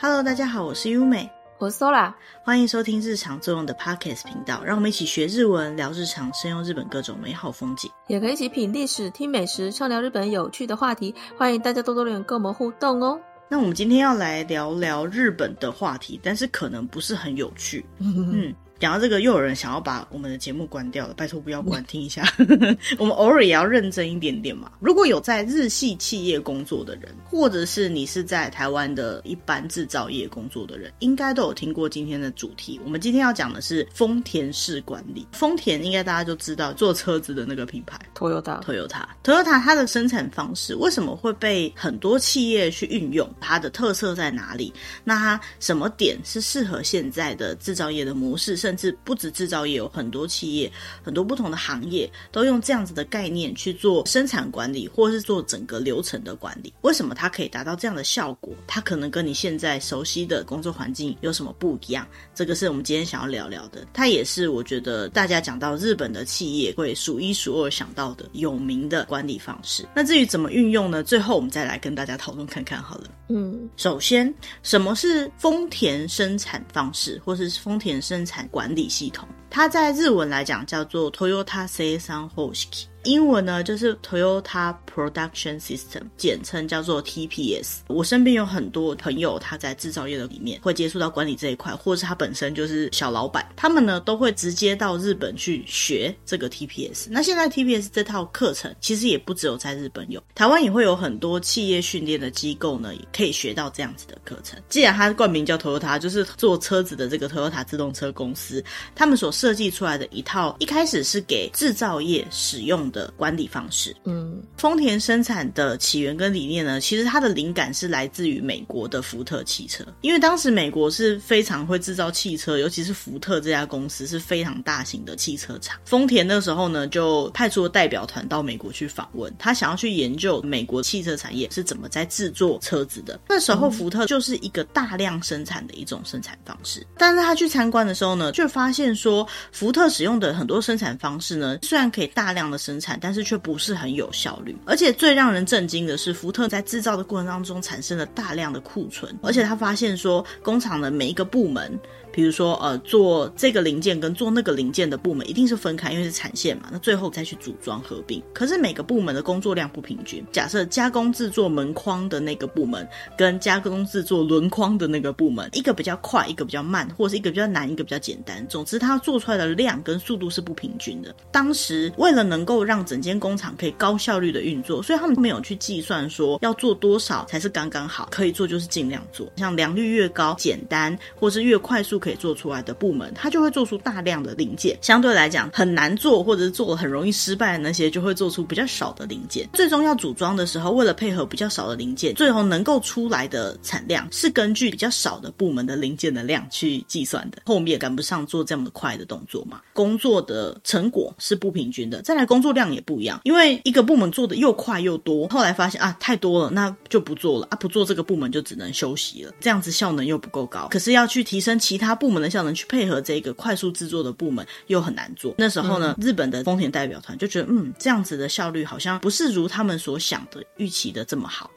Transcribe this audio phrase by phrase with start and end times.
[0.00, 1.28] Hello，大家好，我是优美，
[1.58, 2.14] 我是 Sola，
[2.44, 11.12] 欢迎收听日常作用的 Podcast 频道，让我们一起学日文，聊日常，深用日本各种美好风景，也可以一起品历史、听美食，畅聊日本有趣的话题。
[11.36, 13.20] 欢迎大家多多留言跟我们互动哦。
[13.48, 17.84] 那我们今天要来聊聊日本的话题，但是可能不是很有趣。
[17.98, 18.54] 嗯。
[18.78, 21.14] 讲到这个，又有人想要把我们的节目关掉了。
[21.14, 22.22] 拜托不要关，听一下。
[22.96, 24.70] 我们偶尔也要认真一点点嘛。
[24.78, 32.80] 如果有在日系企业工作的人，或者是你是在台湾的一般制造业工作的人，应该都有听过今天的主题。
[32.84, 35.26] 我们今天要讲的是丰田式管理。
[35.32, 38.62] 丰田应该大家都知道，做车子的那个品牌，Toyota。
[38.62, 43.28] Toyota，Toyota 它的生产方式为什么会被很多企业去运用？
[43.40, 44.72] 它的特色在哪里？
[45.02, 48.56] 那它什么点是适合现在的制造业的模式？
[48.56, 50.70] 甚至不止制造业，有很多企业，
[51.02, 56.72] 很多不同的行业都用这样子的概念去做生产管理，或是做整个流程的管理。
[56.82, 58.54] 为什么它可以达到这样的效果？
[58.66, 62.06] 它可能跟你现在熟悉的工作环境有什么不一样？
[62.34, 63.86] 这个是我们今天想要聊聊的。
[63.92, 69.86] 它也是我觉得大家讲到日本的企业会数一数二想到的有名的管理方式。
[69.94, 71.02] 那至于怎么运用呢？
[71.02, 73.04] 最后我们再来跟大家讨论看看好了。
[73.28, 79.28] 嗯，首先，什么是丰田生产方式，或是丰田生产管理系统？
[79.48, 82.86] 它在日文来讲叫做 Toyota Seisan Hoshiki。
[83.08, 87.78] 英文呢，就是 Toyota Production System，简称叫做 TPS。
[87.86, 97.06] 我身边有很多朋友，他在制造业的里面会接触到管理这一块，或是他本身就是小老板，他们呢都会直接到日本去学这个 TPS。
[97.08, 104.60] 那现在 TPS 这套课程其实也不只有在日本有，台湾也会有很多企业训练的机构呢，也可以学到这样子的课程。
[104.68, 108.62] 既然它冠名叫 Toyota，就是做车子的这个 Toyota 自动车公司，
[108.94, 112.97] 他们所设计出来的一套，一开始是给制造业使用的。
[112.98, 125.78] 的管理方式，嗯，丰田生产的起源跟理念呢，其实它的灵感是来自于美国的福特汽车，因为当时美国是非常会制造汽车，尤其是福特这家公司是非常大型的汽车厂。
[125.84, 133.20] 丰田那时候呢，就派出了代表团到美国去访问，他想要去研究美国汽车产业是怎么在制作车子的。
[133.28, 142.98] 那时候福特就是一个大量生产的一种生产方式，但是他去参观的时候呢，就发现说福特使用的很多生产方式呢，虽然可以大量的生产。
[143.00, 151.78] 但是却不是很有效率，而且最让人震惊的是，福特在制造的过程当中产生了大量的库存，而且他发现说，工厂的每一个部门。
[152.12, 156.68] 比如说，呃，做这个零件跟做那个零件的部门一定是分开，因为是产线嘛。
[156.72, 158.22] 那最后再去组装合并。
[158.32, 160.24] 可是每个部门的工作量不平均。
[160.32, 162.86] 假设加工制作门框的那个部门
[163.16, 168.46] 跟加工制作轮框的那个部门，一个比较快，一个比较慢，或者是一个比较难，一个比较简单。
[168.48, 171.14] 总之，它做出来的量跟速度是不平均的。
[171.30, 179.30] 当时为了能够让整间工厂可以高效率的运作，所以他们没有去计算说要做多少才是刚刚好，可以做就是尽量做。
[179.36, 181.97] 像良率越高、简单，或是越快速。
[181.98, 184.78] 可以做出来的部门，它就会做出大量的零件。
[184.80, 189.48] 相对来讲，很难做或者是做的很容易失败的那些，就会做出比较少的零件。
[189.52, 197.42] 最终要组装的时候，为了配合比较少的零件，最后能够出来的产量是根据比较少的部门的零件的量去计算的。
[197.44, 202.00] 后面也赶不上做这么快的动作嘛，工作的成果是不平均的。
[202.02, 210.68] 再来，工作量也不一样，因为一个部门做的又快又多，后来发现啊太多了，那就不做了啊，不做这个部门就只能休息了，这样子效能又不够高。
[210.70, 211.87] 可是要去提升其他。
[211.94, 215.34] 部门的效能去配合这个快速制作的部门又很难做。
[215.38, 221.50] 那时候呢，嗯、日本的丰田代表团就觉得，嗯，这样子的效率好像不是如他们所想的预期的这么好。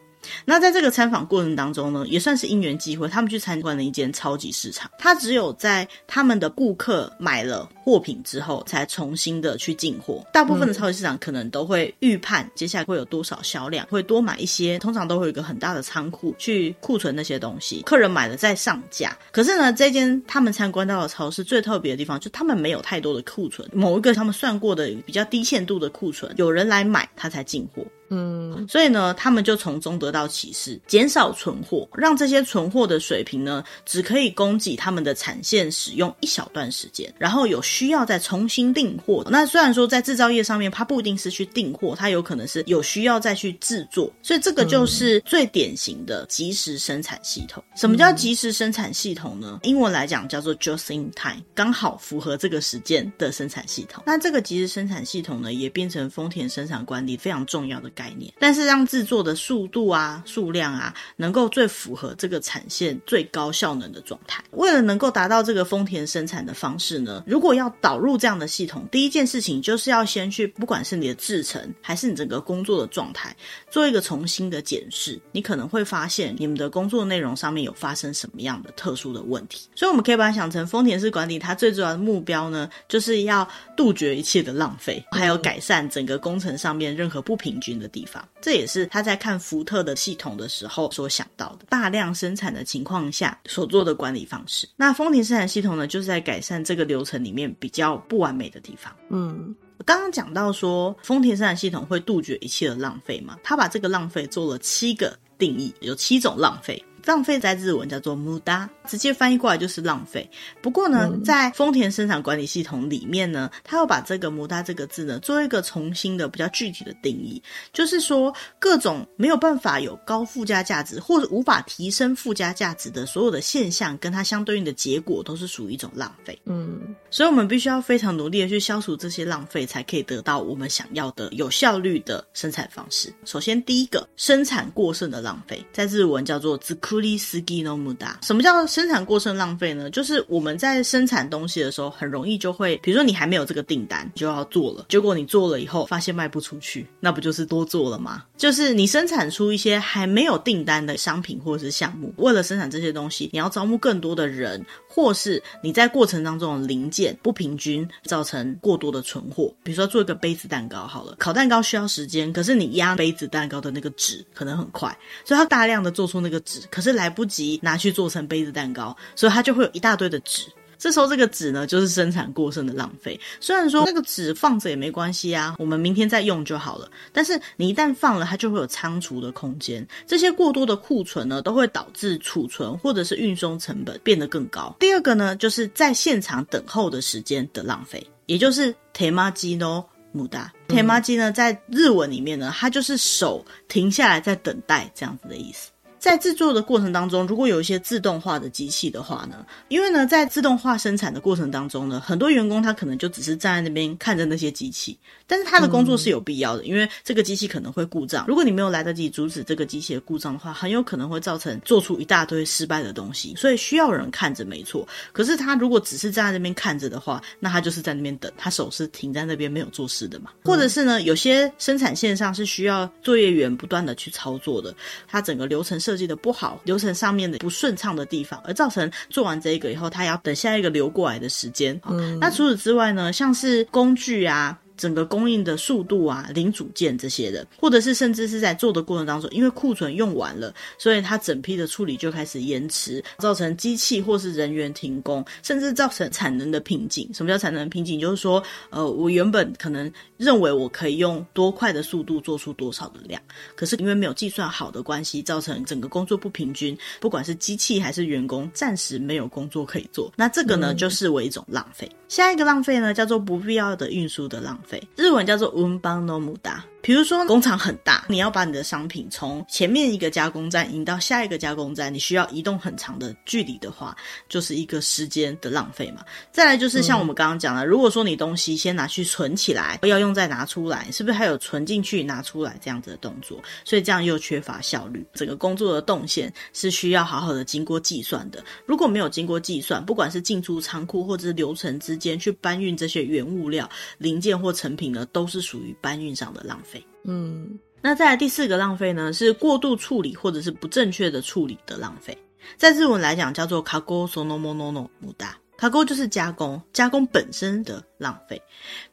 [0.46, 4.90] 那在这个参访过程当中呢，也算是因缘际会，他们去参观了一间超级市场。
[4.98, 10.26] 他只有在他们的顾客买了货品之后，才重新的去进货。
[10.34, 17.82] 大部分的超级市场可能都会预判接下来会有多少销量，会多买一些，通常都会有一个很大的仓库去库存那些东西。
[17.82, 19.18] 客人买了再上架。
[19.32, 27.84] 可是呢，这间他们参观到的超市最特别的地方，就他们没有太多的库存，某一个他们算过的比较低限度的库存，有人来买他才进货。
[28.14, 39.26] 嗯，所以呢，他们就从中得到启示，减少存货，让这些存货的水平呢，只可以供给他们的产线使用一小段时间，然后有需要再重新订货。
[39.32, 47.64] 那虽然说在制造业上面，它不一定是去订货，它有可能是有需要再去制作，所以这个就是最典型的即时生产系统。
[47.76, 49.62] 什么叫即时生产系统呢？
[49.64, 54.04] 英文来讲叫做 just in time，刚好符合这个时间的生产系统。
[54.06, 64.44] 那这个即时生产系统呢，也变成丰田生产管理非常重要的概念，但是让制作的速度啊、数量啊，能够最符合这个产线最高效能的状态。
[64.52, 73.36] 为了能够达到这个丰田生产的方式呢，如果要导入这样的系统，第一件事情就是要先去，不管是你的制程还是你整个工作的状态，
[73.70, 75.20] 做一个重新的检视。
[75.32, 79.68] 你可能会发现你们的工作内容上面有发生什么样的特殊的问题。
[79.76, 88.28] 所以我们可以把它想成丰田式管理，它最主要的目标呢，就是要杜绝一切的浪费，还有改善整个工程上面任何不平均的地方。
[88.42, 94.68] 这也是他在看福特的系统的时候所想到的，大量生产的情况下所做的管理方式。
[94.76, 98.92] 那丰田生产系统呢，就是在改善这个流程里面比较不完美的地方。
[99.10, 106.84] 嗯，我刚刚讲到说，丰田生产系统会杜绝一切的浪费嘛，他把这个浪费做了七个定义，有七种浪费。
[107.06, 110.30] 浪费在日文叫做无駄，直接翻译过来就是浪费。
[110.62, 117.42] 不过呢，嗯、在丰田生产管理系统里面呢，它又把这个无駄这个字呢，做一个重新的比较具体的定义，
[117.74, 126.40] 就是说各种没有办法有高附加价值或者无法提升附加价值的所有的现象，跟它相对应的结果，都是属于一种浪费。
[126.46, 133.14] 嗯，所以我们必须要非常努力的去消除这些浪费，才可以得到我们想要的有效率的生产方式。
[133.26, 139.90] 首先，第一个生产过剩的浪费，在日文叫做自库利斯基诺姆达，什么叫生产过剩浪费呢？
[139.92, 148.26] 就是我们在生产东西的时候，很容易就会，比如说你还没有这个订单，就要做了，结果你做了以后，发现卖不出去，那不就是多做了吗？
[148.36, 159.50] 就是你生产出一些还没有订单的商品或者是项目，为了生产这些东西，你要招募更多的人，或是你在过程当中的零件不平均，造成过多的存货。
[159.64, 167.27] 比如说做一个杯子蛋糕好了，烤蛋糕需要时间，可是你压杯子蛋糕的那个纸可能很快，所以它大量的做出那个纸，可是来不。
[167.27, 170.43] 不及拿去做成杯子蛋糕，所以它就会有一大堆的纸。
[170.79, 173.19] 这时候这个纸呢，就是生产过剩的浪费。
[173.41, 176.89] 虽然说那个纸放着也没关系啊，我们明天再用就好了。
[177.13, 179.85] 但是你一旦放了，它就会有仓储的空间。
[180.07, 184.77] 这些过多的库存呢，都会导致储存或者是运送成本变得更高。
[184.79, 189.85] 第二个呢，就是在现场等候的时间的浪费，也就是手待ちの
[190.15, 190.49] 无駄。
[190.69, 195.73] 手待ち呢，在日文里面呢，它就是手停下来在等待这样子的意思。
[196.02, 208.26] 在制作的过程当中，如果有一些自动化的机器的话呢，因为呢，在自动化生产的过程当中呢，很多员工他可能就只是站在那边看着那些机器，但是他的工作是有必要的，因为这个机器可能会故障。
[208.28, 213.36] 如果你没有来得及阻止这个机器的故障的话，很有可能会造成做出一大堆失败的东西。
[213.36, 214.88] 所以需要人看着，没错。
[215.12, 220.32] 可是他如果只是站在那边看着的话，那他就是在那边等，他手是停在那边没有做事的嘛。
[220.44, 224.74] 或者是呢，有些生产线上是需要作业员不断的去操作的，
[225.08, 225.91] 他整个流程是。
[225.92, 231.78] 设计的不好，流程上面的不顺畅的地方，而造成做完这一个以后，他要等下一个流过来的时间。
[231.90, 234.58] 嗯，那除此之外呢，像是工具啊。
[234.82, 247.08] 整个供应的速度啊，零组件这些的，或者是甚至是在做的过程当中，因为库存用完了，所以它整批的处理就开始延迟，造成机器或是人员停工，甚至造成产能的瓶颈。
[247.14, 248.00] 什么叫产能瓶颈？
[248.00, 248.42] 就是说，
[248.72, 253.22] 呃，我原本可能认为我可以用多快的速度做出多少的量，
[253.56, 260.12] 可是因为没有计算好的关系，造成整个工作不平均，不管是机器还是员工，暂时没有工作可以做。
[260.16, 261.88] 那这个呢，就视为一种浪费。
[262.08, 264.71] 下一个浪费呢，叫做不必要的运输的浪费。
[264.96, 266.71] 日文叫做文邦ノムダ。
[266.82, 273.96] 比如说工厂很大，你要把你的商品从前面一个加工站引到下一个加工站，你需要移动很长的距离的话，
[274.28, 276.04] 就是一个时间的浪费嘛。
[276.32, 283.40] 再来就是像我们刚刚讲的，如果说你东西先拿去存起来，要用再拿出来，是不是还有存进去拿出来这样子的动作？
[283.64, 285.06] 所以这样又缺乏效率。
[285.14, 288.44] 整个工作的动线是需要好好的经过计算的。
[288.66, 296.71] 如果没有经过计算，不管是进出仓库或者是流程之间去搬运这些原物料、零件或成品呢，都是属于搬运上的浪费。
[297.05, 302.17] 嗯，那再来第四个浪费呢，是过度处理或者是不正确的处理的浪费，
[302.57, 305.35] 在日文来讲叫做加工そのものの无駄。
[305.59, 308.42] 加工就是加工，加工本身的 浪费。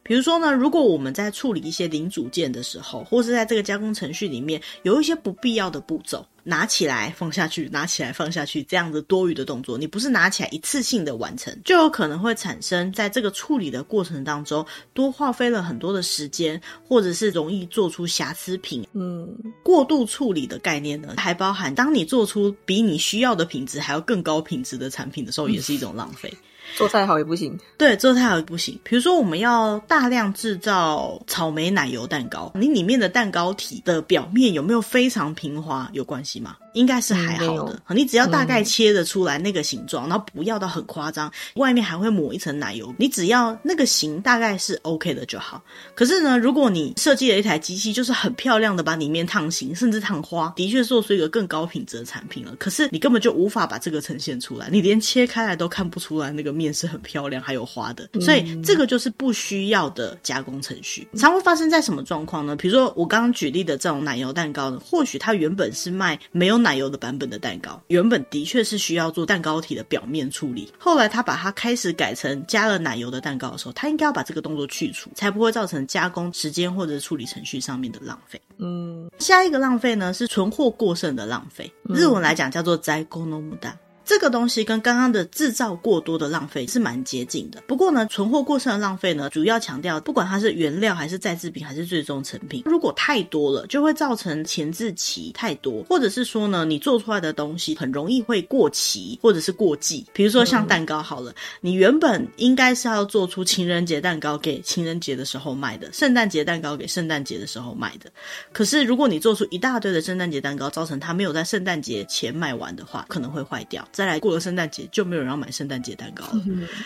[0.03, 6.25] 比如说呢，如果我们在处理一些零组件的时候，或是在这个加工程序里面有一些不必要的步骤。
[6.41, 18.87] 拿起来放下去，拿起来放下去，这样子多余的动作，你不是拿起来一次性的完成，就有可能会产生在这个处理的过程当中多花费了很多的时间，或者是容易做出瑕疵品。
[18.93, 26.33] 嗯，过度处理的概念呢，还包含当你做出比你需要的品质还要更高品质的产品的时候，也是一种浪费。
[26.75, 28.79] 做太好也不行，对，做太好也不行。
[28.83, 36.55] 比如说，我们要大量制造草莓奶油蛋糕，你里面的蛋糕体的表面有没有非常平滑，有关系吗？
[36.73, 37.81] 应该是还好的。
[37.87, 45.61] 嗯、你只要大概切得出来那个形状，嗯、然后不要到很夸张，外面还会抹一层奶油，你只要那个形大概是 OK 的就好。
[45.95, 52.55] 可是呢，如果你设计了一台机器，就是很漂亮的把里面烫形，甚至烫花，的确做出一个更高品质的产品了。
[52.59, 61.07] 可是你根本就无法把这个呈现出来，你连切开来都看不出来那个面是很漂亮还有花的，所以这个就是不需要的加工程序。
[61.15, 62.55] 常会发生在什么状况呢？
[62.55, 70.71] 比如说我刚刚举例的这种奶油蛋糕呢，或许它原本是卖没有奶油的版本的蛋糕，原本的确是需要做蛋糕体的表面处理。
[70.77, 78.41] 后来他把它开始改成加了奶油的蛋糕的时候，他应该要把这个动作去除，才不会造成加工时间或者处理程序上面的浪费。
[78.57, 83.73] 嗯，下一个浪费呢是存货过剩的浪费，日文来讲叫做在库の无駄。
[84.09, 87.61] 这个东西跟刚刚的制造过多的浪费是蛮接近的。
[87.67, 100.03] 不过呢，存货过剩的浪费呢，主要强调不管它是原料还是再制品还是最终成品，如果太多了，就会造成前置期太多，或者是说呢，你做出来的东西很容易会过期或者是过季。
[100.11, 108.09] 比如说像蛋糕好了，你原本应该是要做出情人节蛋糕给情人节的时候卖的，圣诞节蛋糕给圣诞节的时候卖的。
[108.51, 113.87] 可是如果你做出一大堆的圣诞节蛋糕，造成它没有在圣诞节前卖完的话，可能会坏掉。
[113.99, 116.41] 再来过了圣诞节就没有人要买圣诞节蛋糕了，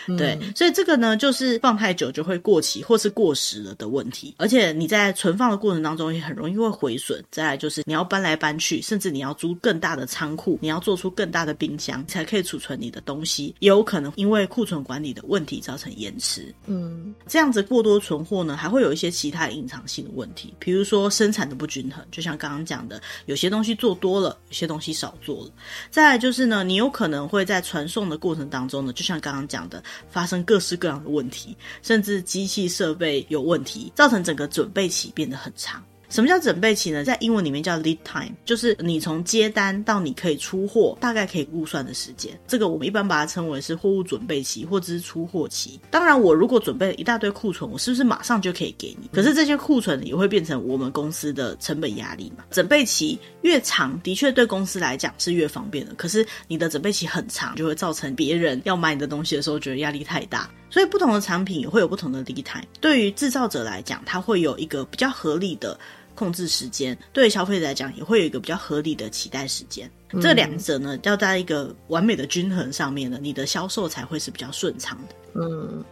[0.08, 7.24] 嗯、对，所以这个呢就是放太久就会过期或是过时了的问题，而且你在存放的过程当中也很容易会毁损。
[7.30, 16.52] 再来就是你要搬来搬去，甚至你要租更大的仓库，你要做出更大的冰箱才可以储存你的东西，也有可能因为库存管理的问题造成延迟。
[16.66, 25.52] 嗯，这样子过多存货呢，还会有一些其他隐藏性的问题，比如说生产的不均衡，就像刚刚讲的，有些东西做多了，有些东西少做了。
[25.92, 35.84] 再来就是呢，你有可能可能会在传送的过程当中呢，就像刚刚讲的，发生各式各样的问题，甚至机器设备有问题，造成整个准备期变得很长。
[36.14, 37.02] 什么叫准备期呢？
[37.02, 42.38] 在英文里面叫 lead time，就是你从接单到你可以出货，大概可以估算的时间。
[42.46, 45.80] 这个我们一般把它称为是货物准备期或者是出货期。
[45.90, 49.10] 当然，我如果准备了一大堆库存，我是不是马上就可以给你？
[49.12, 52.44] 可是这些库存也会变成我们公司的成本压力嘛？
[52.48, 55.92] 准备期越长，的确对公司来讲是越方便的。
[55.94, 60.48] 可是你的准备期很长，就会造成别人要买你的东西的时候觉得压力太大。
[60.70, 62.64] 所以不同的产品也会有不同的 lead time。
[62.80, 65.76] 对于制造者来讲，它会有一个比较合理的。
[66.14, 69.90] 控制时间，对于消费者来讲也会有一个比较合理的期待时间。
[70.12, 75.14] 嗯、这两者呢，要在一个完美的均衡上面呢，你的销售才会是比较顺畅的。
[75.34, 75.84] 嗯，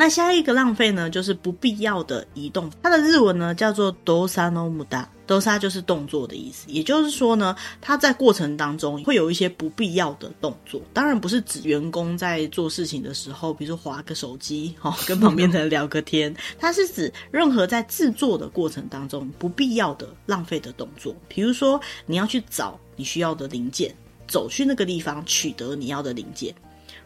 [0.00, 5.04] 那下一个浪费呢，就是不必要的移动，它的日文呢叫做动作の无駄。
[5.26, 10.80] 动作就是动作的意思，也就是说呢，它在过程当中会有一些不必要的动作。
[10.94, 16.32] 当然不是指员工在做事情的时候，比如说划个手机， 哦，跟旁边的人聊个天。
[16.60, 21.12] 它是指任何在制作的过程当中不必要的浪费的动作。
[21.26, 23.92] 比如说你要去找你需要的零件，
[24.28, 26.54] 走去那个地方取得你要的零件，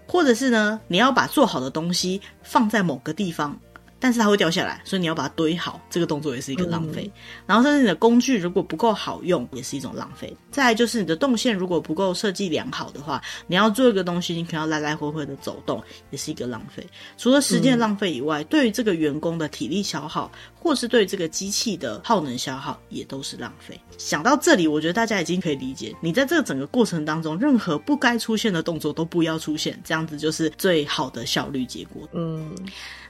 [0.07, 3.59] 或者是呢，你要把做好的东西放在某个地方。
[4.05, 7.05] 但是它会掉下来，所以你要把它堆好，这个动作也是一个浪费。
[7.15, 10.37] 嗯、然后甚至你的工具如果不够好用，也是一种浪费。
[10.51, 15.81] 再来就是你的动线如果不够设计良好的话，你要做一个东西，你可能要来来回回的走动，
[16.11, 16.85] 也是一个浪费。
[17.17, 20.29] 除了时间浪费以外，嗯、对于这个员工的体力消耗，
[20.63, 23.79] 或是对这个机器的耗能消耗，也都是浪费。
[23.99, 32.09] 想到这里，我觉得大家已经可以理解，你在这个整个过程当中，任何不该出现的动作都不要出现，这样子就是最好的效率结果。
[32.13, 32.55] 嗯。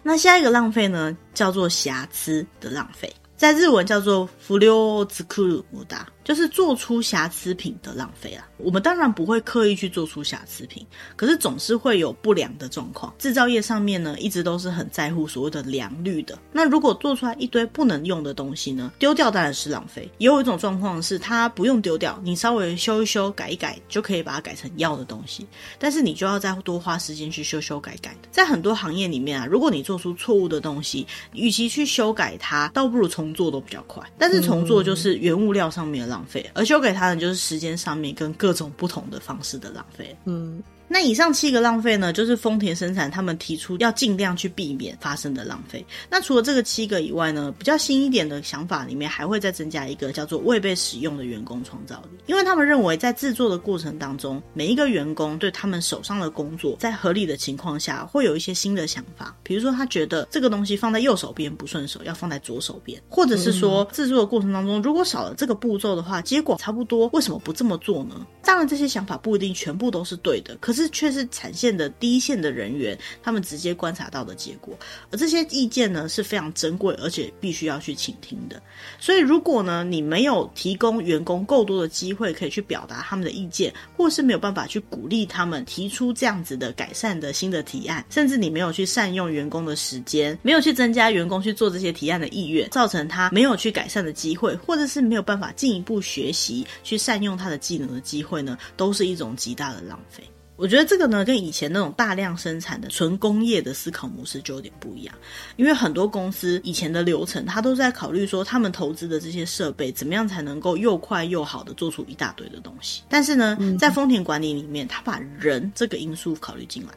[0.03, 4.73] 那下一个浪费呢，叫做瑕疵的浪费，在日文叫做不良
[5.07, 6.07] 作る无駄。
[6.25, 8.49] 就是做出瑕疵品的浪费啊！
[8.59, 10.87] 我们当然不会刻意去做出瑕疵品，
[11.17, 13.12] 可是总是会有不良的状况。
[13.19, 16.38] 制造业上面呢，一直都是很在乎所谓的良率的。
[16.52, 20.09] 那如果做出来一堆不能用的东西呢，丢掉当然是浪费。
[20.19, 25.47] 也有一种状况是，它不用丢掉，你稍微修一修、改一改，就可以把它改成要的东西。
[25.79, 28.29] 但是你就要再多花时间去修修改改的。
[28.31, 34.02] 在很多行业里面啊，如果你做出错误的东西，与其去修改它，倒不如重做都比较快。
[34.17, 40.14] 但是重做就是原物料上面浪费，而修给他的就是时间上面跟各种不同的方式的浪费。
[40.26, 40.62] 嗯。
[40.93, 45.83] 那以上七个浪费呢，就是丰田生产他们提出要尽量去避免发生的浪费。
[46.11, 59.35] 那除了这个七个以外呢，比较新一点的想法里面还会再增加一个叫做未被使用的员工创造力，因为他们认为在制作的过程当中，每一个员工对他们手上的工作，在合理的情况下，会有一些新的想法。
[59.43, 68.27] 比如说，他觉得这个东西放在右手边不顺手，要放在左手边，或者是说制作的过程当中，如果少了这个步骤的话，结果差不多，为什么不这么做呢？
[68.45, 70.82] 当然，这些想法不一定全部都是对的，可是。
[70.83, 74.77] 是却是产线的第一线的人员他们直接观察到的结果。
[75.11, 78.61] 而这些意见呢是非常珍贵，而且必须要去倾听的。
[78.99, 100.23] 所以，如果呢你没有提供员工够多的机会可以去表达他们的意见，或是没有办法去鼓励他们提出这样子的改善的新的提案，甚至你没有去善用员工的时间，没有去增加员工去做这些提案的意愿，造成他没有去改善的机会，或者是没有办法进一步学习去善用他的技能的机会呢，都是一种极大的浪费。
[100.62, 105.12] 我觉得这个呢，跟以前那种大量生产的纯工业的思考模式就有点不一样。
[105.57, 113.02] 因为很多公司以前的流程，他都在考虑说，他们投资的这些设备怎么样才能够又快又好的做出一大堆的东西。
[113.09, 116.90] 但是呢，在丰田管理里面，他把人这个因素考虑进来。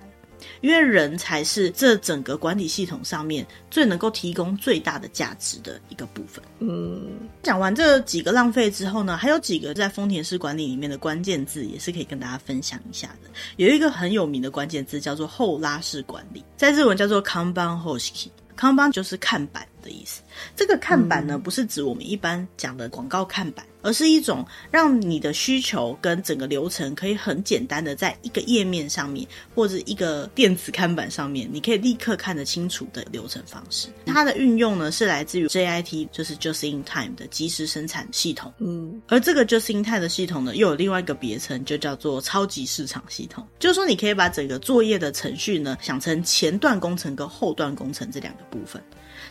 [0.61, 6.43] 因为人才是这整个管理系统上面最能够提供最大的价值的一个部分。
[6.59, 7.11] 嗯，
[7.43, 13.29] 讲完这几个浪费之后呢，还有几个在丰田式管理里面的关键字，也是可以跟大家分享一下的。
[13.57, 18.27] 有一个很有名的关键字叫做后拉式管理，在日文叫做 Kanban Hoshiki。
[18.57, 20.21] Kanban 就是看板的意思。
[20.55, 33.87] 这个看板呢，不是指我们一般讲的广告看板，而是一种让你的需求跟整个流程可以很简单的在一个页面上面，或者一个电子看板上面，你可以立刻看得清楚的流程方式。
[34.07, 38.51] 它的运用呢，是来自于 JIT，就是 Just in Time 的即时生产系统。
[38.57, 43.47] 嗯，而这个 Just in Time 的系统呢，又有另外一个别称，就叫做超级市场系统。
[43.59, 48.81] 就是说，你可以把整个作业的程序呢，想成前段工程跟后段工程这两个部分。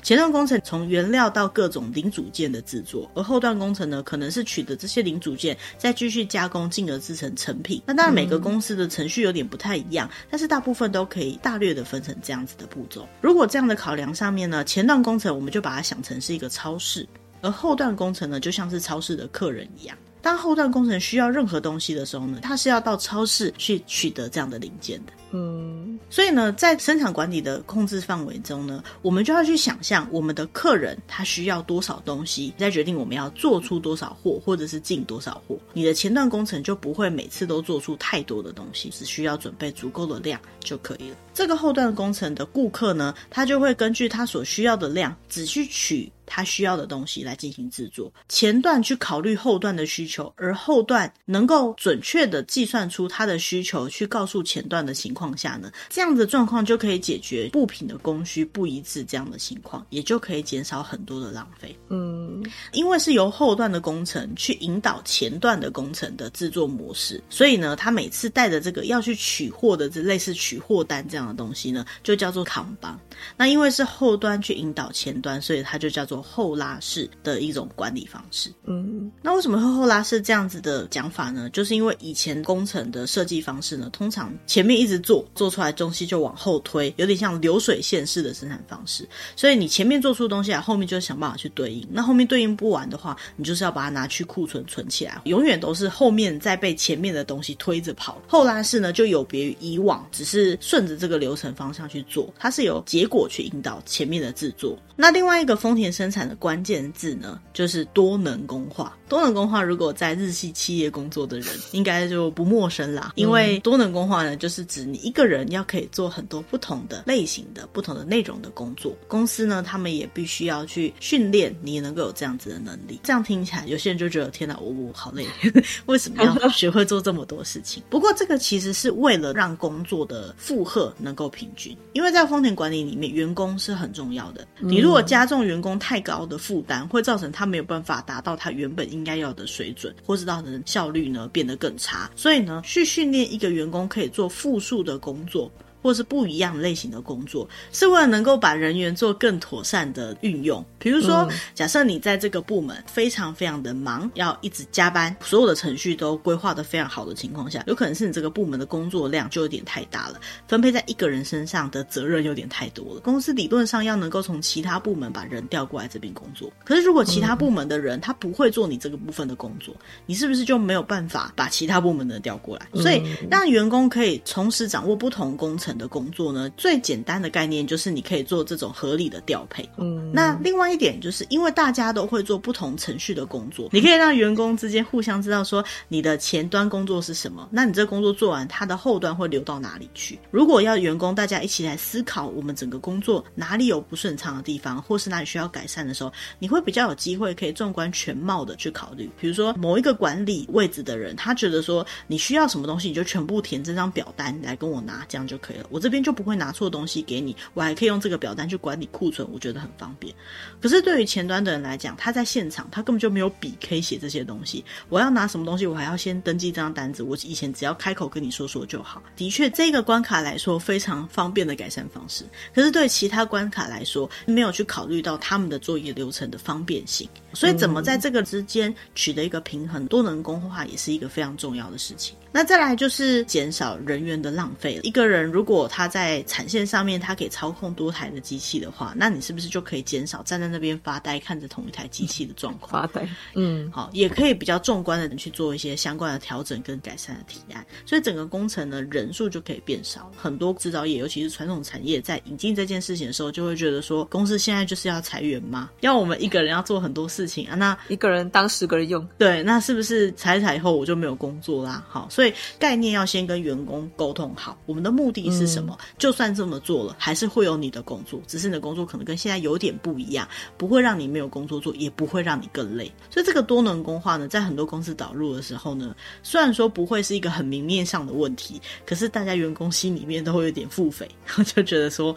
[0.04, 7.80] 前段工程从原料到各种零组件的制作，而后段工程呢，可能是取得这些零组件，再继续加工，进而制成成品。
[7.86, 13.08] 那当然每个公司的程序有点不太一样，但是大部分都可以大略的分成这样子的步骤。
[13.22, 17.08] 如果这样的考量上面呢，前段工程我们就把它想成是一个超市，
[17.40, 19.96] 而后段工程呢，就像是超市的客人一样。
[20.20, 25.14] 当后段工程需要任何东西的时候呢，他是要到超市去取得这样的零件的。
[25.36, 35.58] 嗯，所以呢，在生产管理的控制范围中呢，我们就要去想象我们的客人他需要多少东西，再决定我们要做出多少货，或者是进多少货。
[35.72, 41.16] 你的前段工程就不会每次都做出太多的东西，只需要准备足够的量就可以了。
[41.34, 48.12] 这个后段工程的顾客呢，他就会根据他所需要的量，只去取他需要的东西来进行制作。
[48.28, 55.23] 前段去考虑后段的需求，而后段能够准确的计算出他的需求，去告诉前段的情况。
[55.24, 61.74] 况下呢，这样子的状况就可以解决布品的供需不一致这样的情况，也就可以减少很多的浪费。
[61.88, 73.00] 嗯，因为是由后段的工程去引导前段的工程的制作模式，所以呢，他每次带着这个要去取货的这类似取货单这样的东西呢，就叫做扛帮。
[73.34, 78.52] 那因为是后端去引导前端，所以它就叫做后拉式的一种管理方式。
[78.64, 81.48] 嗯，那为什么会后拉式这样子的讲法呢？
[81.48, 85.13] 就是因为以前工程的设计方式呢，通常前面一直做。
[85.34, 89.06] 做出来的东西就往后推，有点像流水线式的生产方式。
[89.36, 91.86] 所以你前面做出东西来，后面就想办法去对应。
[91.90, 98.20] 那后面对应不完的话，你就是要把它拿去库存存起来，永远都是后面在被前面的东西推着跑。
[98.26, 104.78] 后拉式呢，就有别于以往，只是顺着这个流程方向去做，它是由结果去引导前面的制作。
[104.96, 108.96] 那另外一个丰田生产的关键字呢，就是多能工化。
[109.08, 113.12] 多能工化，如果在日系企业工作的人，应该就不陌生啦。
[113.16, 118.96] 因为多能工化呢，就是指你一个人要可以做很多不同的类型的、不同的内容的工作。
[119.06, 122.98] 公司呢，他们也必须要去训练你能够有这样子的能力。
[123.02, 125.26] 这样听起来，有些人就觉得天哪，我我好累，
[125.86, 127.82] 为什么要 学会做这么多事情？
[127.90, 131.76] 不过这个其实是为了让工作的负荷能够平均。
[131.92, 134.46] 因为在丰田管理里面，员工是很重要的。
[134.58, 142.10] 你如果加重员工太高的负担，会造成他没有办法达到他原本应该要的水准，或是造成效率呢变得更差。
[142.16, 145.50] 所以呢，去训练一个员工可以做复数的工作。
[145.84, 150.64] 或是不一样类型的工作，是为了能够把人员做更妥善的运用。
[150.78, 160.18] 比如说，假设你在这个部门非常非常的忙，要一直加班，所有的程序都规划的非常好的情况下，有可能是你这个部门的工作量就有点太大了，
[160.48, 163.00] 分配在一个人身上的责任有点太多了。
[163.00, 172.66] 公司理论上要能够从其他部门把人调过来这边工作，可是如果其他部门的人他不会做你这个部分的工作，你是不是就没有办法把其他部门的调过来？
[172.80, 179.68] 所以让员工可以同时掌握不同工程层的工作呢，最简单的概念就是你可以做这种合理的调配。
[179.76, 190.18] 嗯，那另外一点就是因为大家都会做不同程序的工作，你可以让员工之间互相知道说你的前端工作是什么，那你这个工作做完，它的后端会流到哪里去？
[190.30, 199.10] 如果要员工大家一起来思考我们整个工作哪里有不顺畅的地方，或是哪里需要改善的时候，你会比较有机会可以纵观全貌的去考虑。
[199.18, 205.68] 比如说某一个管理位置的人，他觉得说你需要什么东西，你就全部填这张表单来跟我拿，这样就可以了。
[205.72, 210.14] 我这边就不会拿错东西给你，我还可以用这个表单去管理库存，我觉得很方便。
[210.60, 214.64] 可是对于前端的人来讲，他在现场他根本就没有笔可以写这些东西。
[214.88, 217.02] 我要拿什么东西，我还要先登记这张单子。
[217.02, 219.02] 我以前只要开口跟你说说就好。
[219.16, 222.24] 的确，这个关卡来说非常方便的改善方式。
[222.54, 227.08] 可是对其他关卡来说，没有去考虑到他们的作业流程的方便性。
[227.32, 232.14] 所以，怎么在这个之间取得一个平衡，多能工化也是一个非常重要的事情。
[232.36, 234.80] 那再来就是减少人员的浪费。
[234.82, 242.82] 一个人如果他在产线上面，他可以操控多台的机器的话，那你是不是就可以减少站在那边发呆看着同一台机器的状况？
[242.82, 247.64] 发呆，嗯，好，也可以比较纵观的人去做一些相关的调整跟改善的提案。
[247.86, 250.10] 所以整个工程呢，人数就可以变少。
[250.16, 255.70] 很多制造业，尤其是传统产业，在引进这件事情的时候，就会觉得说，公司现在就是要裁员吗？
[255.82, 257.54] 要我们一个人要做很多事情啊？
[257.54, 259.06] 那一个人当十个人用？
[259.16, 261.84] 对，那是不是裁裁以后我就没有工作啦？
[261.88, 262.23] 好，所以。
[262.24, 265.76] 所以概念要先跟员工沟通好，我们的目的是什么？
[265.78, 272.90] 嗯、就算这么做了，还是会有你的工作，只是你的工作可能跟现在有点不一样，不会让你没有工作做，也不会让你更累。
[273.10, 281.06] 所以这个多能工化呢，在很多公司导入的时候呢，虽然说不会是一个很明面上的问题，可是大家员工心里面都会有点腹诽，
[281.44, 282.16] 就觉得说，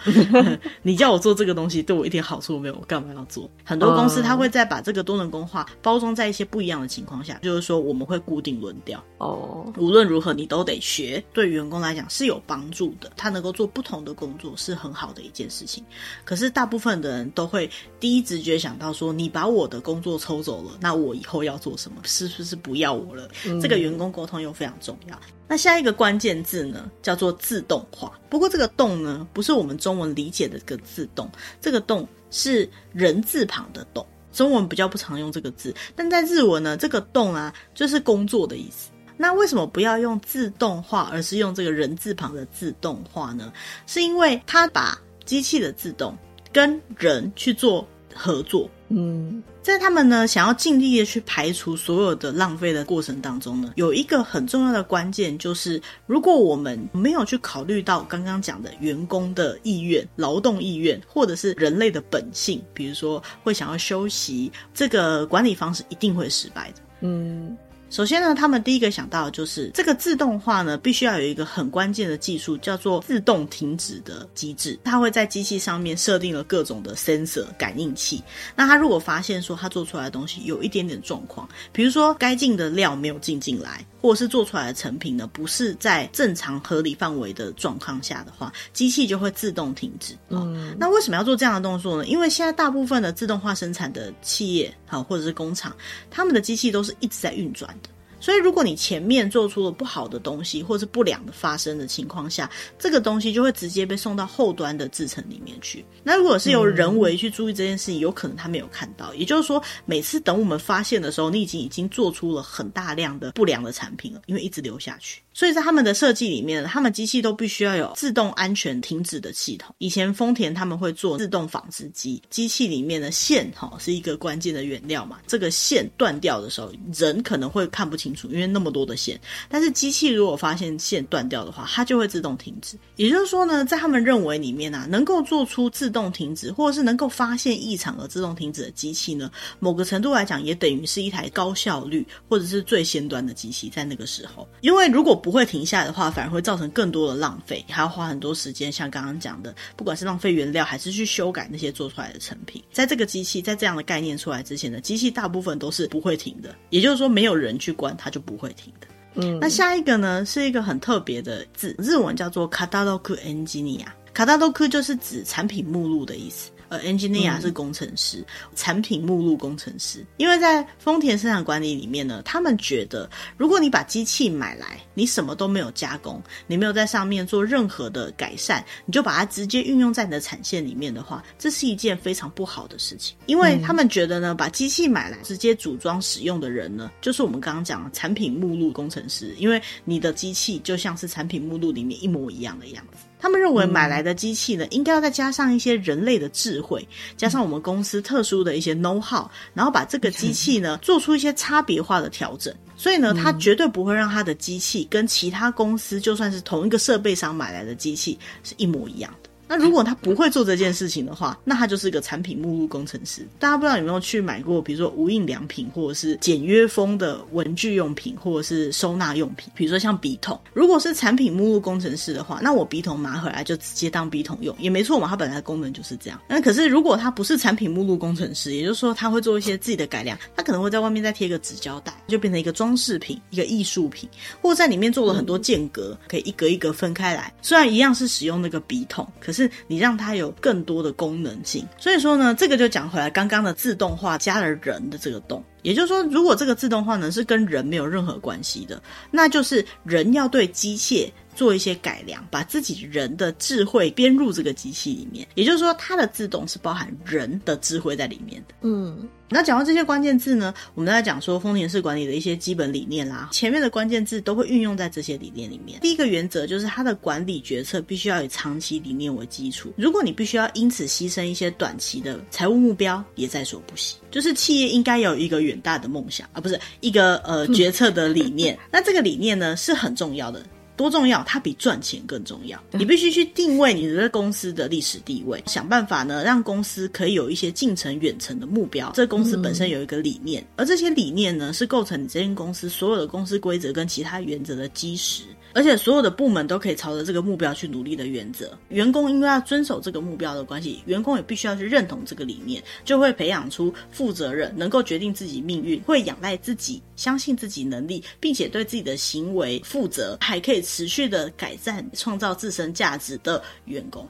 [0.84, 3.50] 你叫我做这个东西，对我一点好处都没有，我干嘛要做？
[3.65, 9.96] 很多公司他会再把这个多能工化包装在一些不一样的情况下，就是说我们会固定轮调哦，无论。
[9.97, 13.12] 无论如何，你都得学，对员工来讲是有帮助的。
[13.17, 15.83] 他能够做不同的工作，是很好的一件事情。
[16.23, 17.67] 可是，大部分的人都会
[17.99, 21.99] 第一直觉想到说：“你把我的工作抽走了，那我以后要做什么？
[22.05, 25.19] 是不是不要我了？”嗯、这个员工沟通又非常重要。
[25.47, 28.19] 那下一个关键字呢，叫做自动化。
[28.29, 31.27] 不过，这个“动”呢，不是我们中文理解的这个自动，
[31.60, 34.05] 这个“动”是人字旁的“动”。
[34.31, 38.91] 中文比较不常用这个字，但在日文呢，这个“动”啊，就是工作的意思。
[39.17, 43.51] 那为什么不要用自动化，而是用这个人字旁的自动化呢？
[43.88, 46.15] 是因为它把机器的自动
[46.53, 48.69] 跟人去做合作。
[48.89, 66.77] 嗯，在他们呢想要尽力的去排除所有的浪费的过程当中呢，有一个很重要的关键，就是如果我们没有去考虑到刚刚讲的员工的意愿、劳动意愿，或者是人类的本性，比如说会想要休息，这个管理方式一定会失败的。
[67.01, 67.58] 嗯。
[67.89, 74.78] 首先呢，他们第一个想到的就是这个自动化呢，必须要有一个很关键的技术，叫做自动停止的机制。
[74.84, 78.21] 它会在机器上面设定了各种的 sensor 感应器。
[78.56, 90.13] 那它如果发现说它做出来的东西有一点点状况，比如说该进的料没有进进来，或者是做出来的成品呢不是在正常合理范围的状况下的话，机器就会自动停止。
[90.28, 92.06] 嗯，那为什么要做这样的动作呢？
[92.06, 95.73] 因为现在大部分的自动化生产的企业，好或者是工厂，
[96.12, 97.73] 他们的机器都是一直在运转。
[98.19, 102.49] 所以，如果你前面做出了不好的东西，或是不良的发生的情况下，
[102.80, 105.86] 这个东西就会直接被送到后端的制程里面去。
[106.03, 109.13] 那如果是由人为去注意这件事情，有可能他没有看到。
[109.13, 115.21] 也就是说，每次等我们发现的时候，你已经已经做出了很大量的不良的产品了，因为一直流下去。
[115.34, 119.75] 所以在他们的设计里面，他们机器都必须要有自动安全停止的系统。
[119.77, 129.20] 以前丰田他们会做自动纺织机，机器里面的线哈是一个关键的原料嘛，这个线断掉的时候，人可能会看不清清楚，因为那么多的线。
[129.50, 132.78] 但是机器如果发现线断掉的话，它就会自动停止。
[132.96, 143.70] 也就是说呢，在他们认为里面啊，能够做出自动停止，或者是能够发现异常而自动停止的机器呢，某个程度来讲，也等于是一台高效率或者是最先端的机器。
[143.70, 148.72] 在那个时候，因为如果不会停下来的话，反而会造成更多的浪费，还要花很多时间。
[148.72, 156.56] 像刚刚讲的，不管是浪费原料，还是去修改那些做出来的成品，在这个机器在这样的概念出来之前呢，机器大部分都是不会停的。
[156.70, 158.88] 也就是说，没有人去关，他就不会停的。
[159.15, 159.39] 嗯。
[159.39, 166.51] 那下一个呢是一个很特别的字日文叫做 cadadoca ngni 啊 catalog 就是指产品目录的意思。
[166.69, 168.25] 呃，engineer 是工程师，嗯、
[168.56, 170.06] 产品目录工程师。
[170.17, 183.15] 因为在丰田生产管理里面呢，他们觉得，如果你把机器买来，你什么都没有加工，你没有在上面做任何的改善，你就把它直接运用在你的产线里面的话，这是一件非常不好的事情。
[183.27, 193.07] 因为他们觉得呢，把机器买来直接组装使用的人呢，就是我们刚刚讲的产品目录工程师，因为你的机器就像是产品目录里面一模一样的样子。
[193.19, 202.53] 他们认为买来的机器呢，应该要再加上一些人类的智慧，加上我们公司特殊的一些 know how，然后把这个机器呢做出一些差别化的调整。
[202.75, 209.27] 所以呢，他绝对不会让他的机器跟其他公司就算是同一个设备上买来的机器是一模一样的。
[209.47, 213.25] 那如果他不会做这件事情的话， 那他就是个产品目录工程师。
[213.39, 220.39] 大家不知道有没有去买过，比如说无印良品，或者是简约风的文具用品，或者是收纳用品，比如说像笔筒。
[220.53, 225.07] 如果是产品目录工程师的话，那我笔筒拿回来就直接当笔筒用，也没错嘛。
[225.07, 226.19] 它本来的功能就是这样。
[226.27, 234.10] 那可是如果他不是产品目录工程师，也就是说他会做一些自己的改良，他可能会在外面再贴个纸胶带，就变成一个装饰品，一个艺术品，
[234.41, 237.33] 或者在里面做了很多间隔，可以一格一格分开来。
[237.41, 239.37] 虽然一样是使用那个笔筒，可是。
[239.38, 258.56] 是你让它有更多的功能性，所以说呢，这个就讲回来，刚刚的自动化加了人的这个洞，也就是说，如果这个自动化呢是跟人没有任何关系的，那就是人要对机械做一些改良，把自己人的智慧编入这个机器里面，也就是说，它的自动是包含人的智慧在里面的。
[258.63, 259.08] 嗯。
[259.30, 263.28] 那讲到这些关键字呢，我们在讲说丰田式管理的一些基本理念啦。
[263.34, 265.82] 前面的关键字都会运用在这些理念里面。
[265.82, 269.73] 第一个原则就是它的管理决策必须要以长期理念为基础。
[269.76, 273.97] 如果你必须要因此牺牲一些短期的财务目标，也在所不惜。
[274.10, 278.58] 就是企业应该有一个远大的梦想，啊不是一个呃决策的理念。
[278.71, 280.41] 那这个理念呢是很重要的。
[280.78, 281.24] 多重要？
[281.24, 282.58] 它比赚钱更重要。
[282.72, 288.92] 你必须去定位你的公司的历史地位，想办法呢，让公司可以有一些近程、远程的目标。
[288.94, 295.24] 这公司本身有一个理念，而这些理念呢，是构成你这间公司所有的公司规则跟其他原则的基石。
[295.58, 314.08] 而且所有的部门都可以朝着这个目标去努力的原则，员工因为要遵守这个目标的关系，员工也必须要去认同这个理念，就会培养出负责任、能够决定自己命运、会仰赖自己、相信自己能力，并且对自己的行为负责，还可以持续的改善、创造自身价值的员工。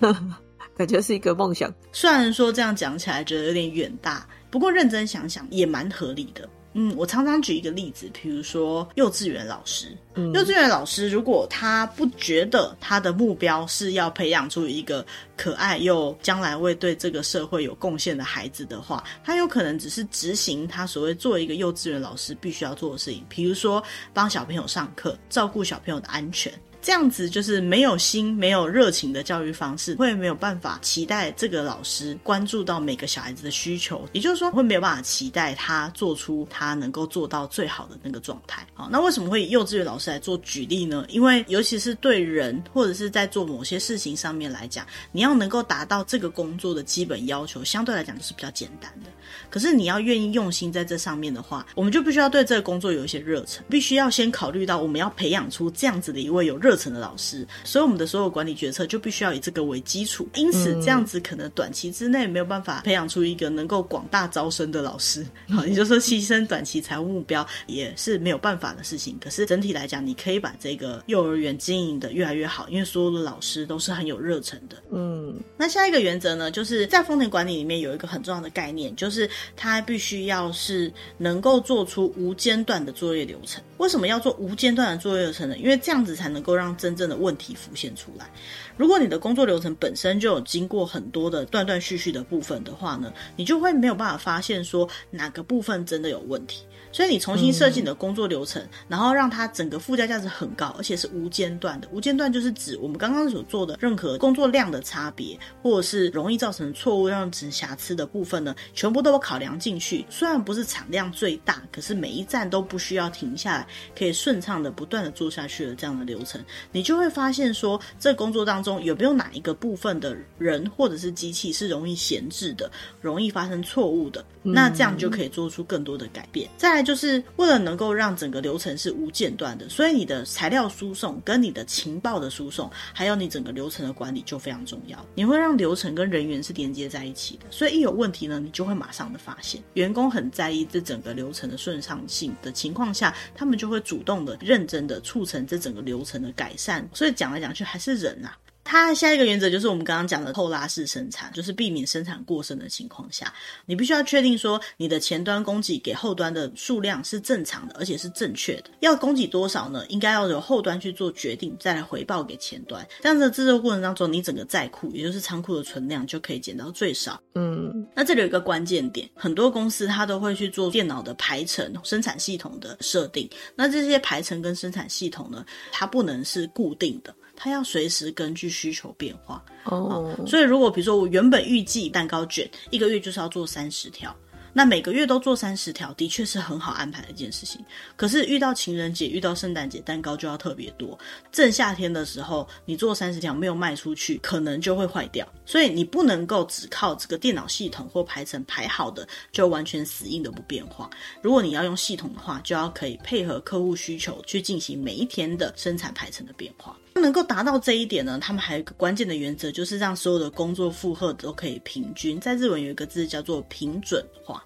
[0.76, 1.72] 感觉是一个梦想。
[1.92, 6.48] 虽然说这样讲起来觉得有点远大，不过认真想想也蛮合理的。
[6.80, 9.88] 嗯，我常常举一个例子，比如说幼稚园老师。
[10.14, 15.04] 嗯，幼稚园老师如果他不觉得他的目标是要培养出一个
[15.36, 23.82] 可爱又将来会对这个社会有贡献的孩子的话，他有可能只是执行他所谓做一个幼稚园老师必须要做的事情，比如说
[24.14, 26.52] 帮小朋友上课，照顾小朋友的安全。
[26.80, 38.66] 这样子就是没有心、没有热情的教育方式，会没有办法期待这个老师关注到每个小孩子的需求，也就是说，会没有办法期待他做出他能够做到最好的那个状态。
[38.74, 41.04] 好，那为什么会以幼稚园老师来做举例呢？
[41.08, 49.10] 因为尤其是对人或者是在做某些事情上面来讲，你要能够达到这个工作的基本要求，相对来讲就是比较简单的。
[49.50, 60.26] 可是你要愿意用心在这上面的话，我们就必须要对这个工作有一些热忱，必须要先考虑到我们要培养出这样子的一位有热忱的老师，所以我们的所有管理决策就必须要以这个为基础。
[60.34, 65.26] 因此，这样子可能短期之内没有办法培养出一个能够广大招生的老师。
[65.50, 69.18] 好，也就是说牺牲短期财务目标也是没有办法的事情。
[69.22, 74.76] 可是整体来讲，你可以把这个幼儿园经营的越来越好，因为所有的老师都是很有热忱的。
[74.90, 79.18] 嗯，那下一个原则呢，就是在丰田管理里面有一个很重要的概念，就是。
[79.18, 83.60] 是，他必须要是能够做出无间断的作业流程。
[83.78, 85.56] 为什么要做无间断的作业流程呢？
[85.58, 88.28] 因为这样子才能够让真正的问题浮现出来。
[88.76, 96.64] 如果你的工作流程本身就有经过很多的断断续续的部分的话呢，你就会没有办法发现说哪个部分真的有问题。
[96.98, 101.86] 所以你重新设计你的工作流程，嗯、然后让它整个附加价值很高，而且是无间断的。
[101.92, 110.04] 无间断就是指我们刚刚所做的任何工作量的差别，或者是容易造成错误、让成瑕疵的部分呢，全部都有考量进去。
[110.10, 122.68] 虽然不是产量最大，可是每一站都不需要停下来，可以顺畅的不断的做下去的这样的流程，你就会发现说，这工作当中有没有哪一个部分的人或者是机器是容易闲置的，
[123.00, 126.50] 容易发生错误的，那这样就可以做出更多的改变。
[126.56, 134.98] 再来就是为了能够让整个流程是无间断的，所以你的材料输送跟你的情报的输送，还有你整个流程的管理就非常重要。
[135.14, 139.62] 你会让流程跟人员是连接在一起的，所以一有问题呢，你就会马上的发现。
[139.74, 146.88] 员工很在意这整个流程的顺畅性的情况下，他们就会主动的、认真的促成这整个流程的改善。
[146.94, 148.34] 所以讲来讲去还是人啊。
[148.68, 153.32] 它下一个原则就是我们刚刚讲的后拉式生产，就是避免生产过剩的情况下，
[153.64, 158.64] 你必须要确定说你的前端供给给后端的数量是正常的，而且是正确的。
[158.80, 159.86] 要供给多少呢？
[159.88, 162.86] 应该要由后端去做决定，再来回报给前端。
[163.00, 167.18] 这样子的制作过程当中，你整个在库，也就是仓库的存量就可以减到最少。
[167.36, 173.26] 嗯，那这里有一个关键点，很多公司它都会去做电脑的排程、生产系统的设定。
[173.54, 177.14] 那这些排程跟生产系统呢，它不能是固定的。
[177.40, 179.42] 它要随时根据需求变化。
[179.64, 180.28] 哦、oh.
[180.28, 184.14] 所以如果比如说我原本预计蛋糕卷一个月就是要做三十条。
[184.50, 187.64] 那每个月都做三十条，的确是很好安排的一件事情。
[187.94, 190.98] 可是遇到情人节、遇到圣诞节，蛋糕就要特别多。
[191.30, 195.24] 正夏天的时候，你做三十条没有卖出去，可能就会坏掉。
[195.46, 200.90] 所以你不能够只靠这个电脑系统或排程排好的，就完全死硬的不变化。
[201.22, 206.76] 如果你要用系统的话，就要可以配合客户需求去进行每一天的生产排程的变化。
[206.98, 212.18] 能够达到这一点呢，他们还有一个关键的原则，就是让所有的工作负荷都可以平均。
[212.20, 214.44] 在日文有一个字叫做平准化，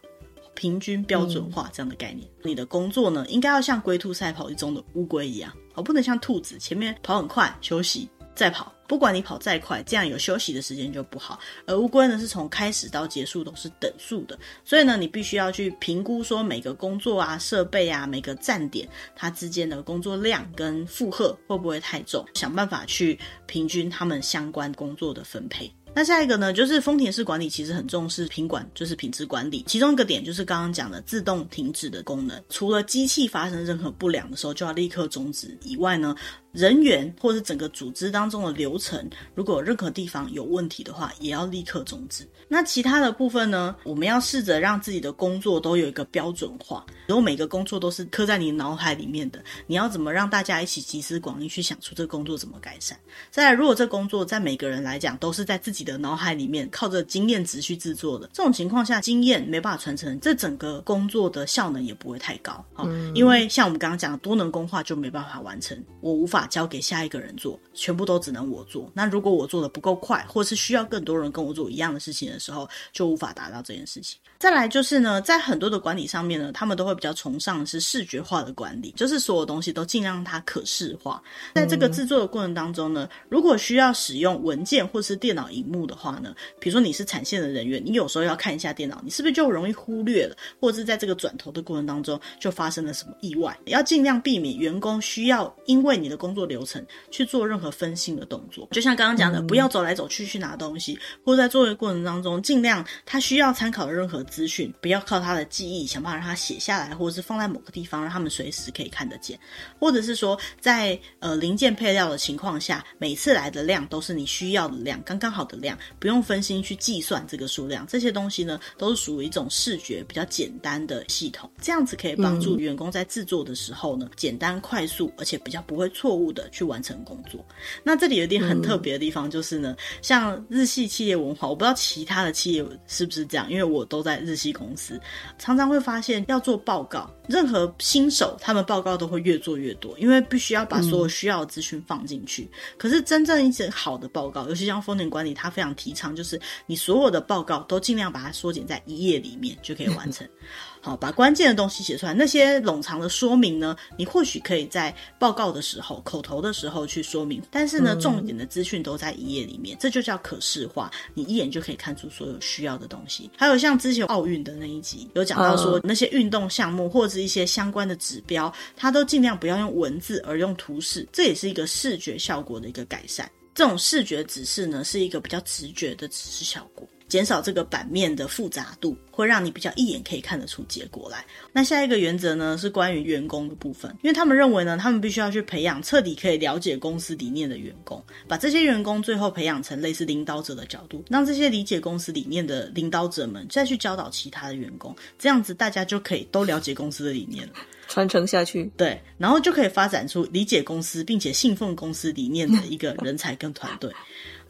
[0.54, 2.28] 平均标准化这样的概念。
[2.42, 8.72] 嗯、你的工作呢，应该要像龟兔赛跑一中的乌龟一样，而不能像兔子前面跑很快休息再跑。
[8.88, 11.38] 不管你跑再快，这样有休息的时间就不好。
[11.66, 25.72] 而乌龟呢，是从开始到结束都是等速的，所以呢，你必须要去评估说每个工作啊、设备啊、每个站点它之间的工作量跟负荷会不会太重，想办法去平均他们相关工作的分配。
[25.94, 29.62] 那下一个呢，就是丰田式管理其实很重视品管，就是品质管理。
[29.66, 36.14] 其中一个点就是刚刚讲的自动停止的功能，除了机器发生任何不良的时候就要立刻终止以外呢，
[36.52, 42.28] 人员或是整个组织当中的流程，如果有任何地方有问题的话，也要立刻终止。
[42.46, 52.94] 那其他的部分呢，我们要试着让自己的工作都有一个标准化，如果每个工作都是刻在你脑海里面的，你要怎么让大家一起集思广益去想出这个工作怎么改善？
[53.30, 62.52] 再来，如果这工作在每个人来讲都是在自己的脑海里面靠着经验值去制作的，这种情况下，经验没办法传承，这整个工作的效能也不会太高。
[62.74, 68.90] 好，嗯，因为像我们刚刚讲的多能工化就没办法完成，我无法交给下一个人做，全部都只能我做。
[68.94, 74.18] 那如果我做的不够快，或是需要更多人跟我做一样的事情的时候，就无法达到这件事情。
[74.38, 81.22] 再来就是呢，在很多的管理上面呢，他们都会比较崇尚的是视觉化的管理，就是所有东西都尽量让它可视化。
[81.54, 93.56] 在这个制作的过程当中呢，如果需要使用文件或是电脑荧幕的话，呢，比如说你是产线的人员，你有时候要看一下电脑，你是不是就容易忽略了，或者是在这个转头的过程当中就发生了什么意外？
[93.66, 98.68] 要尽量避免员工需要因为你的工作流程去做任何分心的动作。
[98.72, 109.38] 就像刚刚讲的，不要走来走去去拿东西，或者在作业过程当中，尽量他需要参考的任何资讯，不要靠他的记忆想办法让他写下来，或者是放在某个地方，让他们随时可以看得见。
[109.78, 115.76] 或者是说，在呃零件配料的情况下，每次来的量都是你需要的量，刚刚好的量。
[115.98, 127.42] 不用分心去计算这个数量，这些东西呢，都是属于一种视觉比较简单的系统，这样子可以帮助员工在制作的时候呢，简单快速，而且比较不会错误的去完成工作。
[127.82, 135.00] 那这里有一点很特别的地方，就是呢，像日系企业文化，我不知道其他的企业是不是这样，因为我都在日系公司，
[135.38, 142.50] 常常会发现要做报告，任何新手他们报告都会越做越多，因为必须要把所有需要的资讯放进去。
[142.76, 145.92] 可是真正一些好的报告，尤其像风险管理，它非常提。
[145.94, 150.26] 倡就是你所有的报告都尽量把它缩减在一页里面就可以完成。
[150.84, 152.12] 好，把关键的东西写出来。
[152.12, 157.40] 那些冗长的说明呢，你或许可以在报告的时候、口头的时候去说明。
[157.52, 160.90] 但是呢，重点的资讯都在一页里面，这就叫可视化。
[161.14, 163.30] 你一眼就可以看出所有需要的东西。
[163.38, 173.30] 还有像之前奥运的那一集有讲到说，那些运动项目或者是一些相关的指标，它都尽量不要用文字而用图示，这也是一个视觉效果的一个改善。
[173.54, 181.22] 这种视觉指示呢，是一个比较直觉的指示效果，减少这个版面的复杂度，会让你比较一眼可以看得出结果来。
[181.52, 197.52] 那下一个原则呢，是关于员工的部分，因为他们认为呢，他们必须要去培养彻底可以了解公司理念的员工，把这些员工最后培养成类似领导者的角度，让这些理解公司理念的领导者们再去教导其他的员工，这样子大家就可以都了解公司的理念了。
[197.88, 203.92] 传承下去，对，然后就可以发展出理解公司并且信奉公司理念的一个人才跟团队。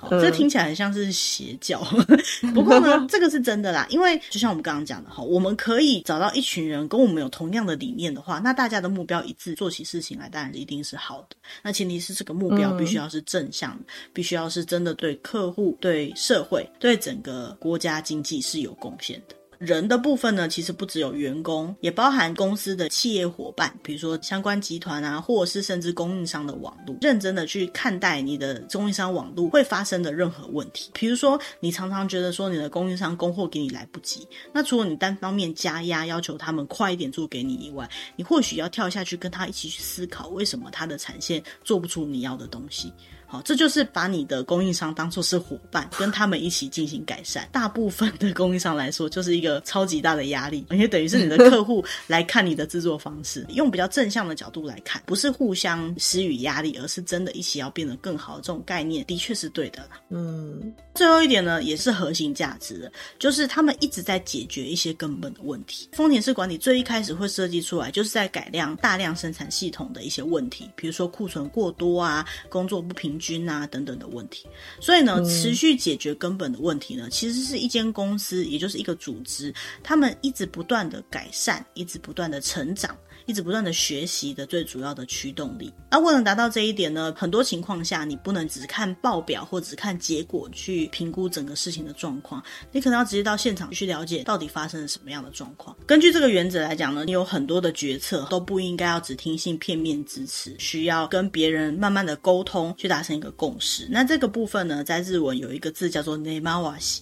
[0.03, 1.81] 好，这听起来很像是邪教，
[2.53, 3.87] 不过呢， 这个是真的啦。
[3.88, 11.37] 因为就像我们刚刚讲的哈，我们可以找到一群人跟我们有同样的理念的话，那大家的目标一致，做起事情来当然一定是好的。
[11.62, 19.37] 那前提是这个目标必须要是正向的，必须要是真的对客户、对社会、对整个国家经济是有贡献的。
[19.64, 30.90] 人的部分呢，其实不只有员工，也包含公司的企业伙伴，比如说相关集团啊，或者是甚至供应商的网络，认真的去看待你的供应商网络会发生的任何问题。
[30.92, 42.92] 比如说，你常常觉得说你的供应商供货给你来不及，那除了你单方面加压要求他们快一点做给你以外，你或许要跳下去跟他一起去思考，为什么他的产线做不出你要的东西。
[43.33, 47.49] 好，这就是把你的供应商当作是伙伴，跟他们一起进行改善。
[47.51, 59.88] 大部分的供应商来说，就是一个超级大的压力，因为等于是你的客户 来看你的制作方式，用比较正向的角度来看，不是互相施予压力，而是真的一起要变得更好这种概念，的确是对的。
[60.11, 65.88] 嗯，最后一点呢，也是核心价值的，就是他们一直在解决一些根本的问题。
[65.92, 74.47] 丰田式管理最一开始会设计出来，就是在改良大量生产系统的一些问题，比如说库存过多啊，工作不平均啊等等的问题。
[74.81, 82.97] 所以呢，持续解决根本的问题呢，其实是一间公司，也就是一个组织，他们一直不断的改善，一直不断的成长。
[83.27, 85.73] 一直不断的学习的最主要的驱动力。
[85.91, 95.77] 那为了达到这一点呢，很多情况下你不能只看报表或只看结果去评估整个事情的状况，你可能要直接到现场去了解到底发生了什么样的状况。
[95.87, 103.87] 根据这个原则来讲呢，你有很多的决策都不应该要只听信片面之词，需要跟别人慢慢的沟通去达成一个共识。
[103.91, 107.01] 那这个部分呢，在日文有一个字叫做 nemawas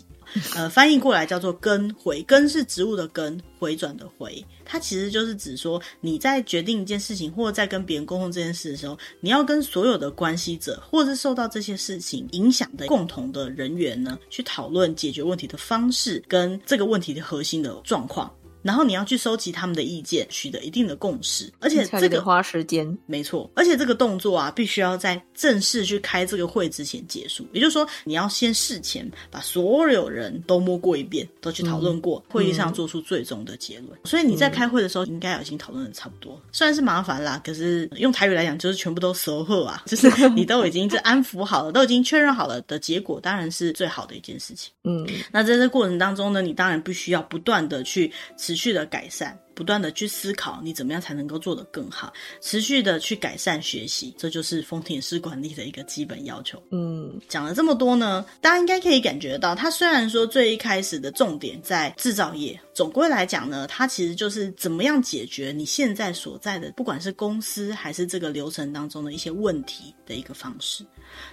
[0.54, 4.44] 呃，翻译过来叫做根回，根是植物的根，回转的回。
[4.64, 18.32] 它其实就是指说，你在决定一件事情，或者在跟别人沟通这件事的时候，你要跟所有的关系者，或者是受到这些事情影响的共同的人员呢，去讨论解决问题的方式，跟这个问题的核心的状况。
[18.62, 23.50] 然后你要去收集他们的意见，取得一定的共识，而且这个花时间，没错。
[23.54, 27.46] 而且这个动作啊，必须要在正式去开这个会之前结束。
[27.52, 33.90] 也就是说，你要先事前把所有人都摸过一遍，都去讨论过，嗯、会议上做出最终的结论。
[33.92, 36.40] 嗯、所以你在开会的时候，应该已经讨论的差不多。
[36.52, 44.70] 虽然是麻烦啦，可是用台语来讲，就是全部都熟贺啊， 就是你都已经这安抚好了，都已经确认好了的结果，当然是最好的一件事情。
[44.84, 48.12] 嗯，那在这过程当中呢，你当然必须要不断的去。
[48.50, 52.12] 持续的改善，不断的去思考，你怎么样才能够做得更好？
[52.40, 56.62] 持续的去改善学习，这就是丰田式管理的一个基本要求。
[56.70, 70.84] 嗯，讲了这么多呢，大家应该可以感觉到，它虽然说最一开始的重点在制造业，总归来讲呢，它其实就是怎么样解决你现在所在的，不管是公司还是这个流程当中的一些问题的一个方式。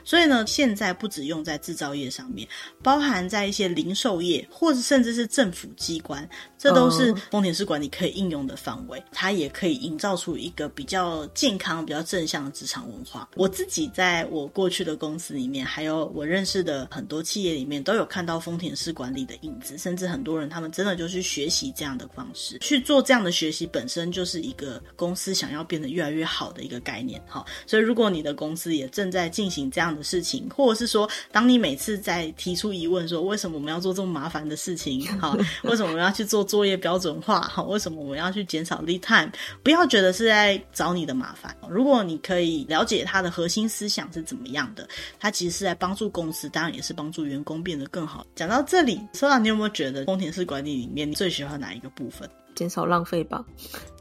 [0.03, 2.47] 所以呢，现在不只用在制造业上面，
[2.82, 9.01] 包含在一些零售业，或者甚至是政府机关，这都是丰田式管理可以应用的范围。
[9.11, 13.30] 它也可以营造出一个比较健康、比较正向的职场文化。
[13.36, 19.78] 我自己在我过去的公司里面，还有我认识的很多企业里面，都有看到丰田式管理的影子。
[19.78, 27.22] 甚至很多人他们真的就去学习这样的方式，去做这样的学习，本身就是一个公司想要变得越来越好的一个概念。
[27.28, 29.68] 好，所以如果你的公司也正在进行。
[29.78, 35.05] 这样的事情，或者是说，当你每次在提出疑问，说为什么我们要做这么麻烦的事情？
[35.20, 37.41] 好，为什么我们要去做作业标准化？
[37.41, 39.32] 好，为什么我们要去减少 lead time？
[39.64, 41.56] 不要觉得是在找你的麻烦。
[41.68, 44.88] 如果你可以了解它的核心思想是怎么样的，
[45.20, 48.26] 它其实是在帮助公司，当然也是帮助员工变得更好。
[48.36, 52.30] 讲到这里，Sola，你有没有觉得丰田式管理里面你最喜欢哪一个部分？
[52.56, 53.45] 减少浪费吧。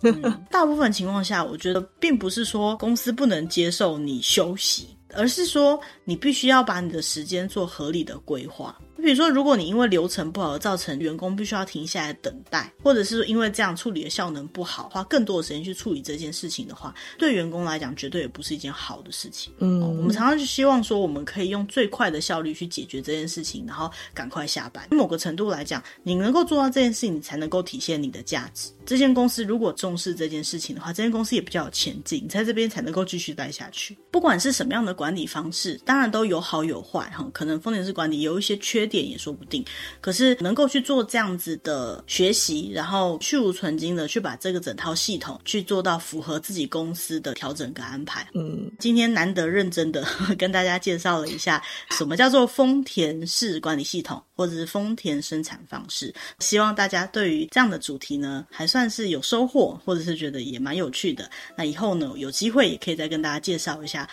[0.03, 4.96] 嗯，大部分情况下，我觉得并不是说公司不能接受你休息。
[5.15, 8.77] 而是说，你必须要把你的时间做合理的规划。
[8.97, 19.53] 比如说，如果你因为流程不好而造成员工必须要停下来等待，或者是因为这样处理的效能不好，花更多的时间去处理这件事情的话，对员工来讲绝对也不是一件好的事情。
[19.59, 24.89] 嗯，我们常常就希望说，我们可以用最快的效率去解决这件事情，然后赶快下班。
[24.91, 28.71] 某个程度来讲，你能够做到这件事情，你才能够体现你的价值。
[28.87, 33.97] 这间公司如果重视这件事情的话，这间公司也比较有前景，你在这边才能够继续待下去。
[34.11, 37.29] 不管是什么样的管理方式，当然都有好有坏哈。
[37.33, 39.65] 可能丰田式管理有一些缺点也说不定，
[40.01, 48.27] 可是能够去做这样子的学习，然后去无存精的去把这个整套系统去做到符合自己公司的调整跟安排。
[48.35, 50.03] 嗯，今天难得认真的
[50.39, 56.15] 跟大家介绍了一下什么叫做丰田式管理系统，或者是丰田生产方式。
[56.39, 61.31] 希望大家对于这样的主题呢，还算是有收获，或者是觉得也蛮有趣的。
[61.57, 64.09] 那以后呢，有机会也可以再跟大家介绍一下，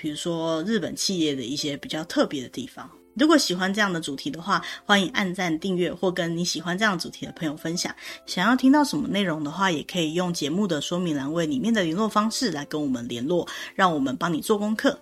[0.00, 2.88] 比如说日本企业的一些比较特别的地方。
[3.14, 7.92] 如果喜欢这样的主题的话，欢迎按赞、订阅或跟你喜欢这样主题的朋友分享。
[8.26, 13.44] 想要听到什么内容的话，也可以用节目的说明栏位里面的联络方式来跟我们联络，
[13.74, 14.96] 让我们帮你做功课。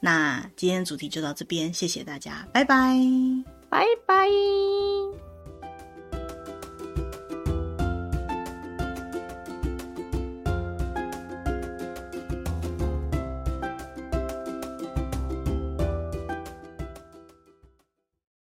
[0.00, 2.94] 那今天主题就到这边，谢谢大家，拜拜，
[3.70, 5.31] 拜拜。